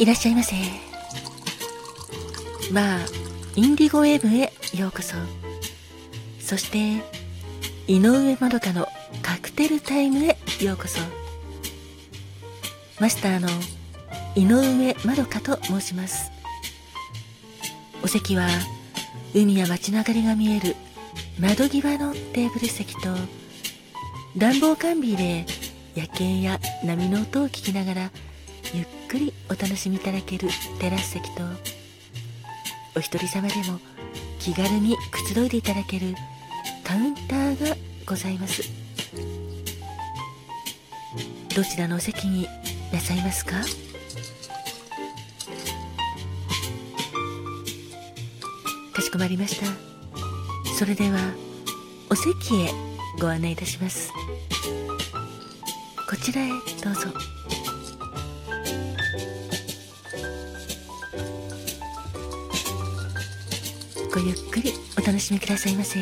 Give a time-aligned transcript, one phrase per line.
[0.00, 0.54] いらっしゃいませ。
[2.72, 2.98] まあ
[3.54, 5.14] インディゴウェブへようこそ。
[6.40, 7.04] そして
[7.86, 8.88] 井上まどかの
[9.20, 11.00] カクテルタイムへようこそ。
[12.98, 13.48] マスターの
[14.34, 16.30] 井上まどかと申します。
[18.02, 18.48] お席は
[19.34, 20.76] 海や街の明かりが見える
[21.38, 23.00] 窓際のテーブル席と
[24.38, 25.44] 暖房完備で
[25.94, 28.10] 夜景や波の音を聞きながら
[28.72, 30.48] ゆっくりお楽しみいただける
[30.78, 31.42] テラス席と
[32.96, 33.80] お一人様でも
[34.38, 36.14] 気軽にくつろいでいただける
[36.84, 38.62] カウンターがございます
[41.54, 42.46] どちらのお席に
[42.92, 43.56] なさいますか？
[48.92, 49.66] かしこまりました。
[50.78, 51.18] それでは
[52.08, 52.70] お席へ
[53.20, 54.12] ご案内いたします。
[56.08, 57.08] こちらへどうぞ。
[64.12, 66.00] ごゆっくりお楽しみくださいませ。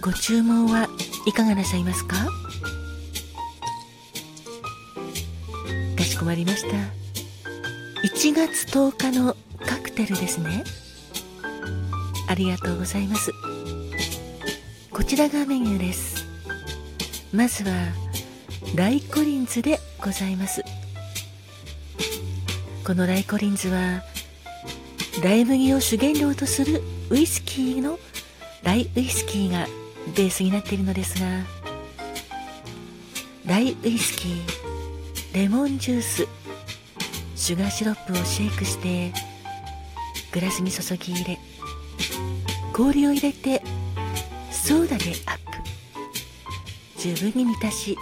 [0.00, 0.88] ご注文は
[1.26, 2.16] いかがなさいますか？
[5.96, 6.76] かしこまりました。
[8.06, 9.36] 1月10日の
[9.66, 10.62] カクテルですね。
[12.28, 13.32] ありがとうございます。
[14.92, 16.24] こちらがメニューです。
[17.32, 17.72] まずは
[18.76, 20.62] ライコリンズでございます。
[22.88, 24.02] このライコリンズは
[25.22, 27.98] ライ麦を主原料とするウイスキーの
[28.62, 29.66] ライウイスキーが
[30.16, 31.26] ベースになっているのですが
[33.44, 34.40] ライウイスキー
[35.34, 36.26] レモンジュース
[37.36, 39.12] シュガーシロップをシェイクして
[40.32, 41.38] グラスに注ぎ入れ
[42.72, 43.62] 氷を入れて
[44.50, 45.38] ソーダでアッ
[46.96, 47.00] プ。
[47.00, 47.98] 十分に満たし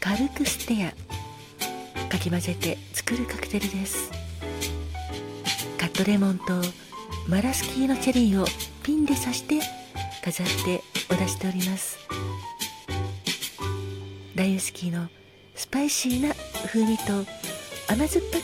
[0.00, 4.13] 軽くステアかき混ぜて作るカクテルです。
[6.02, 6.60] レモンと
[7.28, 8.46] マラスキーのチェリーを
[8.82, 9.60] ピンで刺して
[10.24, 11.98] 飾ってお出しております。
[14.34, 15.08] ライウスキーの
[15.54, 16.34] スパイシーな
[16.66, 17.12] 風味と
[17.92, 18.42] 甘酸っぱく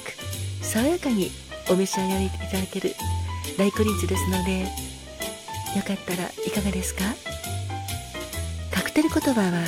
[0.65, 1.33] 爽やかに
[1.69, 2.94] お召し上がりいただける
[3.59, 4.67] ライコリンズですのでよ
[5.84, 7.03] かったらいかがですか？
[8.71, 9.65] カクテル言葉は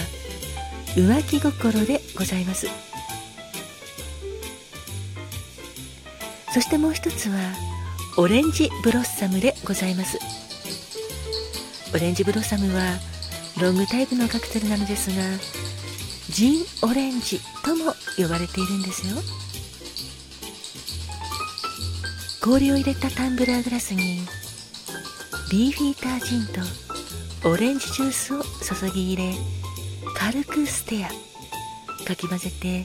[0.95, 2.69] 浮気心でございます。
[6.55, 7.39] そしてもう一つは
[8.19, 10.19] オレンジブロッサムでございます。
[11.95, 12.99] オレンジブロッサムは
[13.61, 15.23] ロングタイプのカクテルなのですが
[16.29, 19.17] ジンオレンジとも呼ばれているんですよ。
[22.43, 24.21] 氷を入れたタンブラーグラスに
[25.51, 26.47] ビーフィータージン
[27.43, 29.35] とオレンジジュースを注ぎ入れ
[30.15, 31.09] 軽くステア
[32.05, 32.85] かき混ぜて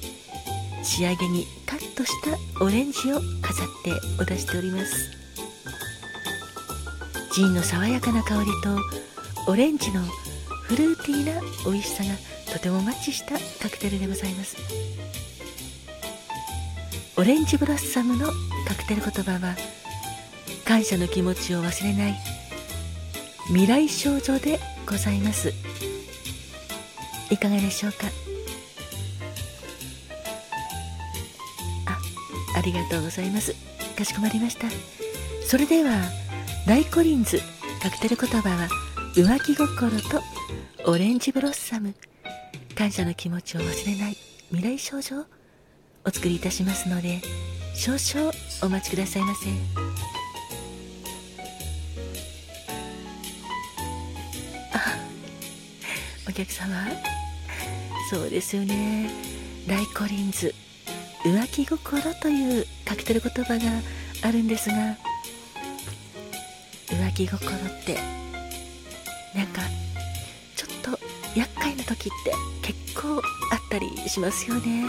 [0.84, 5.17] 仕上げにカットしたオレンジを飾ってお出しております。
[7.38, 10.02] ジンの爽やかな香りとオレンジの
[10.64, 12.10] フルーティーな美味しさが
[12.52, 14.58] とてもマッチしたカクテルでございます。
[17.16, 18.26] オレンジブラッサムの
[18.68, 19.56] カクテル言葉は
[20.66, 22.16] 感謝の気持ちを忘れない
[23.50, 25.54] 未来少女でございます。
[27.30, 28.08] いかがでしょうか？
[31.86, 33.54] あありがとうございます。
[33.96, 34.66] かしこまりました。
[35.46, 35.92] それでは
[36.68, 37.40] ライコリンズ
[37.82, 38.68] カクテル言葉は
[39.16, 40.22] 浮気心と
[40.86, 41.96] オレンジブロッサム。
[42.76, 44.18] 感謝の気持ちを忘れない
[44.50, 45.26] 未来少女を
[46.06, 47.22] お作りいたしますので
[47.74, 48.34] 少々
[48.64, 49.50] お待ちくださいませ。
[54.74, 56.76] あお客様。
[58.10, 59.10] そうですよね。
[59.70, 60.54] ライコリンズ
[61.24, 63.62] 浮気心というカクテル言葉が
[64.24, 64.98] あるんですが
[66.90, 67.98] 浮気心って。
[69.36, 69.62] なんか
[70.56, 71.00] ちょっと
[71.38, 72.34] 厄介な時って
[72.64, 73.22] 結構
[73.52, 74.84] あったりしますよね。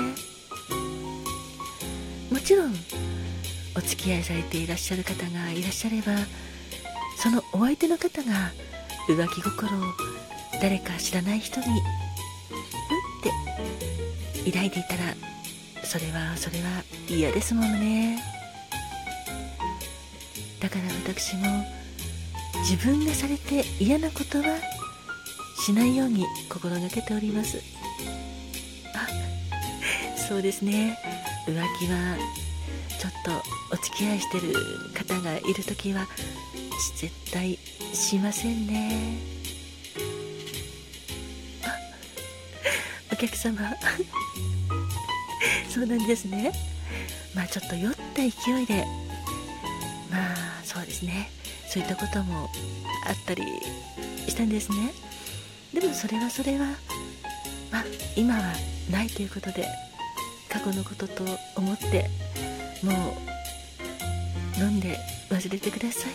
[2.31, 2.75] もちろん
[3.76, 6.12] お付き合いされていらっしゃる方がいらっしゃれば
[7.19, 8.52] そのお相手の方が
[9.06, 9.82] 浮気心を
[10.62, 11.76] 誰か知らない人にうんっ
[14.44, 15.14] て抱いていたら
[15.84, 18.22] それはそれは嫌ですものね。
[20.61, 20.82] だから
[21.12, 21.77] 私も
[22.60, 24.44] 自分がされて嫌なことは
[25.64, 27.58] しないように心がけております。
[28.94, 29.06] あ
[30.16, 30.99] そうですね。
[31.46, 32.16] 浮気は
[32.99, 33.31] ちょっと
[33.72, 34.52] お付き合いしてる
[34.94, 36.06] 方がいる時は
[36.96, 37.58] 絶対
[37.93, 39.19] しませんね。
[41.64, 41.75] あ
[43.12, 43.58] お客様。
[45.69, 46.52] そうなんですね。
[47.34, 48.84] まあちょっと酔った勢いで。
[50.10, 51.31] まあそうですね。
[51.70, 52.49] そういったことも
[53.06, 53.43] あったり
[54.26, 54.93] したんですね。
[55.73, 56.67] でもそれはそれは
[57.70, 57.85] まあ
[58.17, 58.55] 今は
[58.91, 59.67] ないということで
[60.49, 61.25] 過去のことと
[61.56, 62.09] 思って
[62.82, 63.17] も
[64.56, 64.99] う飲んで
[65.29, 66.12] 忘れてください。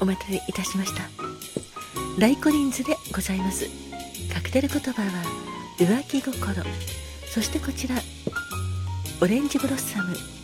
[0.00, 1.02] お待たせいたしました。
[2.18, 3.66] ライコリンズでございます。
[4.32, 5.08] カクテル言葉は
[5.78, 6.62] 浮気心。
[7.26, 7.96] そしてこちら
[9.20, 10.39] オレンジブロッサム。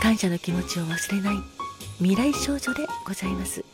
[0.00, 1.36] 感謝の気持ちを忘れない。
[1.98, 3.64] 未来少女でございます。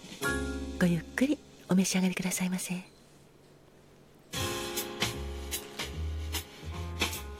[0.81, 1.38] ごゆっくり
[1.69, 2.82] お召し上がりくださいませ。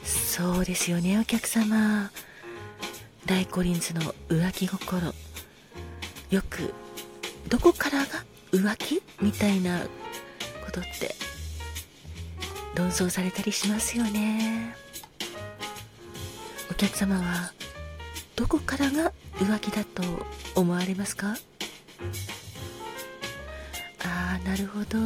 [0.03, 2.11] そうですよねお客様。
[3.25, 5.13] 大コリンズの浮気心。
[6.29, 6.73] よく
[7.49, 8.05] どこからが
[8.51, 9.79] 浮気みたいな
[10.63, 11.15] ことって
[12.75, 14.75] 論争されたりしますよね。
[16.69, 17.51] お客様は
[18.35, 20.03] どこからが浮気だと
[20.55, 21.35] 思われますか？
[24.03, 24.97] ああなるほど。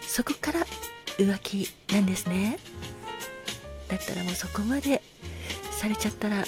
[0.00, 0.60] そこから
[1.18, 2.58] 浮気なんですね。
[3.88, 5.02] だったらもうそこまで
[5.70, 6.44] されちゃったらもう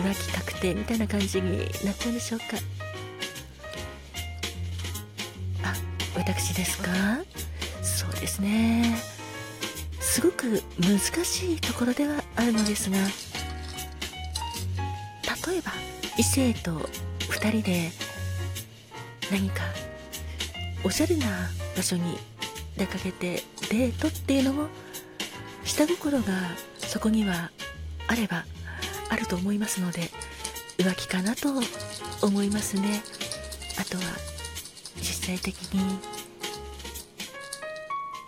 [0.00, 2.44] 浮気確定みたいな感じになっちゃうんでしょうか？
[5.62, 5.74] あ
[6.16, 6.90] 私ですか？
[7.82, 8.96] そうですね。
[10.00, 12.98] すごく難しいところではあるのですが
[15.46, 15.72] 例えば
[16.18, 17.90] 異性と2人で
[19.30, 19.62] 何か
[20.84, 21.26] おしゃれな
[21.76, 22.18] 場所に
[22.76, 24.68] 出かけてデートっていうのも
[25.64, 26.24] 下心が
[26.78, 27.50] そこには
[28.06, 28.44] あれば
[29.08, 30.10] あると思いますので
[30.78, 31.48] 浮気かなと
[32.22, 33.02] 思いますね。
[33.80, 34.02] あとは
[34.96, 35.98] 実際的に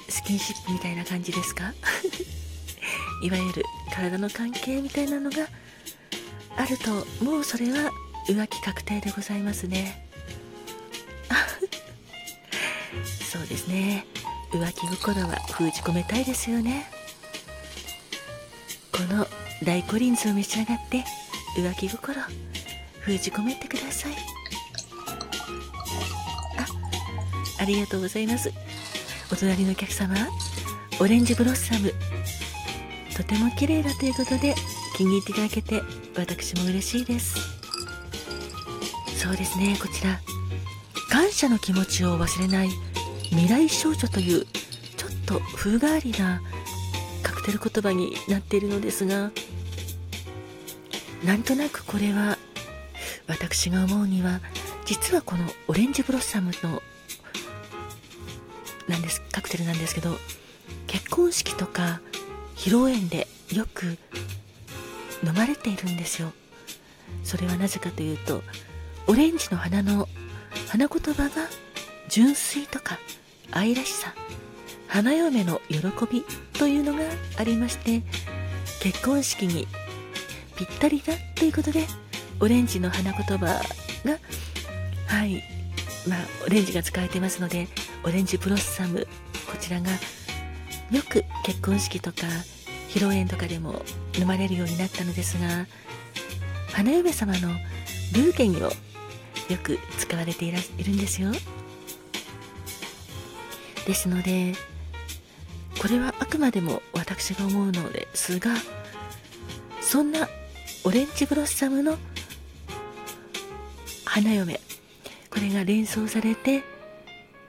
[0.08, 1.72] スキンシップみたいな感じですか？
[3.22, 5.48] いわゆる体の関係みたいなのが
[6.56, 7.90] あるともうそれは
[8.28, 10.06] 浮気確定でございますね。
[13.30, 14.06] そうですね。
[14.50, 16.90] 浮気心は封じ込めたいですよね。
[18.92, 19.26] この
[19.62, 21.04] 大コリンズを召し上がって
[21.56, 22.16] 浮気心
[23.00, 24.12] 封じ込めてください。
[26.58, 26.66] あ
[27.58, 28.52] ありがとうございます。
[29.30, 30.14] お隣のお客様
[30.98, 31.92] オレンジブロッサム。
[33.14, 34.54] とても綺麗だということで
[34.96, 35.82] 気に入っていただけて
[36.16, 37.36] 私も嬉しいです。
[39.18, 39.76] そうですね。
[39.80, 40.20] こちら
[41.10, 42.68] 感謝の気持ちを忘れない
[43.30, 44.44] 未来少女という
[44.96, 46.40] ちょっと風変わりな
[47.46, 49.30] てる言葉になっているのですが
[51.24, 52.38] なんとなくこれは
[53.28, 54.40] 私が思うには
[54.84, 56.82] 実はこのオレンジブロッサムの
[58.88, 60.16] なんですカクテルなんですけど
[60.88, 62.00] 結婚式とか
[62.56, 63.96] 披露宴でよく
[65.24, 66.32] 飲まれているんですよ。
[67.22, 68.42] それはなぜかというと
[69.06, 70.08] オレンジの花の
[70.68, 71.48] 花言葉が
[72.08, 72.98] 純粋とか
[73.52, 74.14] 愛らしさ
[74.88, 75.78] 花嫁の喜
[76.10, 76.24] び
[76.58, 77.00] というのが
[77.38, 78.02] ありまして
[78.80, 79.66] 結婚式に
[80.56, 81.86] ぴったりだということで
[82.40, 84.18] オレンジの花言葉が
[85.06, 85.42] はい
[86.08, 87.68] まあオレンジが使われていますので
[88.04, 89.06] オレンジブロッサム
[89.50, 89.90] こちらが
[90.90, 92.26] よく結婚式とか
[92.88, 93.82] 披露宴とかでも
[94.18, 95.66] 飲まれるようになったのですが
[96.72, 97.48] 花嫁様の
[98.12, 98.70] ルーゲンをよ
[99.62, 101.30] く使われていらいるんですよ。
[103.86, 104.54] ですので
[105.80, 108.50] これはあくまでも私が思うのですが
[109.80, 110.28] そんな
[110.84, 111.96] オレンジブロッサムの
[114.04, 114.60] 花嫁
[115.30, 116.64] これが連想されて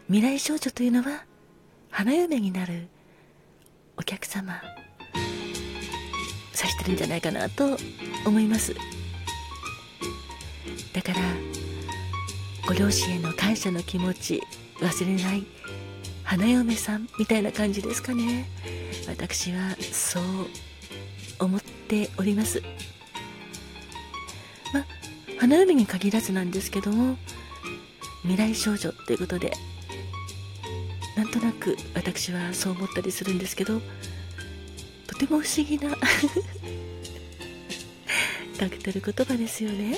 [0.07, 1.23] 未来少女というのは
[1.89, 2.87] 花嫁になる
[3.97, 4.61] お客様。
[6.87, 7.77] るんじゃないかなと
[8.25, 8.75] 思います。
[10.93, 11.19] だから
[12.65, 14.41] ご両親への感謝の気持ち
[14.79, 15.45] 忘れない
[16.23, 18.49] 花嫁さんみたいな感じですかね。
[19.07, 20.23] 私はそう
[21.39, 22.61] 思っております。
[24.73, 24.85] ま
[25.37, 27.17] 花嫁に限らずなんですけども
[28.23, 29.53] 未来少女っていうことで
[31.15, 33.81] なんとなく私はそう思ったりするんですけど
[35.07, 35.95] とても不思議な
[38.57, 39.97] カクテル言葉ですよね。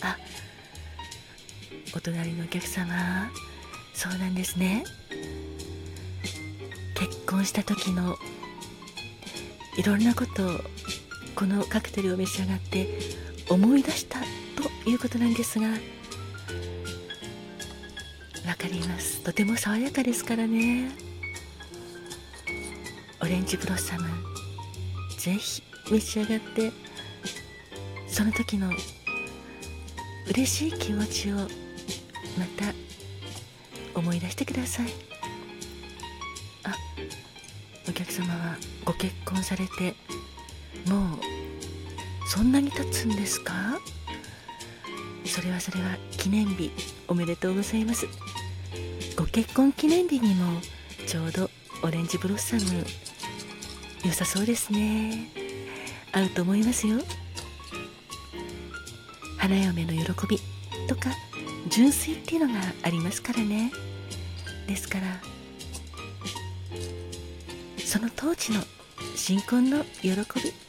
[0.00, 0.16] あ
[1.94, 3.30] お隣のお客様
[3.92, 4.84] そうなんですね。
[6.94, 8.16] 結婚した時の
[9.76, 10.60] いろんなことを
[11.34, 12.98] このカクテルを召し上がって
[13.50, 15.74] 思い出したということなんですがわ
[18.56, 19.22] かります。
[19.22, 20.90] とても爽やかですからね。
[23.20, 24.08] オレンジブロッサム
[25.18, 26.72] ぜひ召し上がって
[28.06, 28.70] その時の
[30.28, 31.44] 嬉しい気持ちをま
[32.56, 32.72] た
[33.94, 34.88] 思い出してください。
[36.64, 36.74] あ
[37.88, 39.94] お客様はご結婚されて
[40.88, 41.18] もう
[42.28, 43.78] そんなに経つんですか？
[45.26, 46.70] それはそれは記念日
[47.08, 48.06] おめでとうございます。
[49.16, 50.60] ご結婚記念日にも
[51.06, 51.50] ちょうど
[51.82, 52.84] オレンジブロッサム
[54.04, 55.43] 良さそうですね。
[56.14, 56.98] 合うと思いますよ。
[59.36, 60.38] 花嫁の喜び
[60.88, 61.10] とか
[61.68, 63.72] 純粋っていうのがありますからね。
[64.66, 65.20] ですから
[67.84, 68.62] その当時の
[69.16, 70.16] 新婚の喜び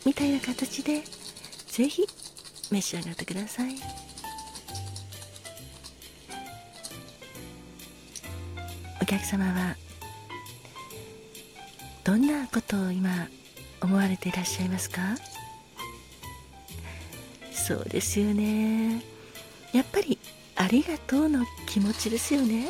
[0.05, 1.03] みたいな形で
[1.67, 2.05] ぜひ
[2.71, 3.75] 召し上がってください。
[9.01, 9.77] お客様は
[12.03, 13.27] どんなことを今
[13.81, 15.01] 思われていらっしゃいますか？
[17.65, 19.01] そうですよね。
[19.73, 20.19] やっぱり
[20.55, 22.69] ありがとうの気持ちですよね。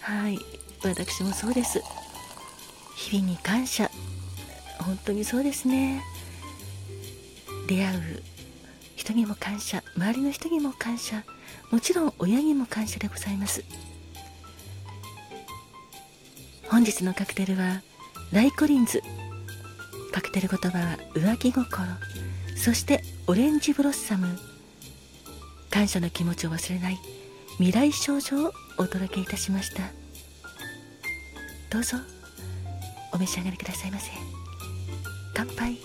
[0.00, 0.38] はい。
[0.82, 1.80] 私もそうです。
[2.96, 3.88] 日々に感謝。
[4.80, 6.02] 本当にそうですね。
[7.68, 8.22] 出会う
[8.96, 9.84] 人にも感謝。
[9.96, 11.22] 周りの人にも感謝。
[11.70, 13.62] もちろん親にも感謝でございます。
[16.68, 17.82] 本日のカクテルは
[18.32, 19.04] ライコリンズ。
[20.10, 21.68] カクテル言葉は浮気心。
[22.56, 24.38] そしてオレンジブロッサム。
[25.70, 26.98] 感謝の気持ちを忘れない。
[27.58, 29.82] 未来少女をお届けいたしました。
[31.68, 31.98] どうぞ。
[33.12, 34.10] お召し上がりくださいませ。
[35.34, 35.76] 乾杯。